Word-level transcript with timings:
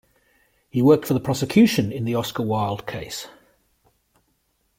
He 0.71 0.81
worked 0.81 1.05
for 1.05 1.13
the 1.13 1.19
prosecution 1.19 1.91
in 1.91 2.05
the 2.05 2.15
Oscar 2.15 2.41
Wilde 2.41 2.87
case. 2.87 3.27